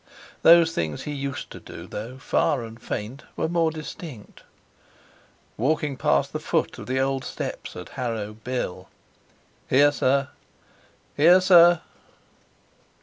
[0.41, 6.39] Those things he used to do, though far and faint, were more distinct—walking past the
[6.39, 10.29] foot of the old steps at Harrow "bill"—"Here, sir!
[11.15, 11.81] Here, sir!"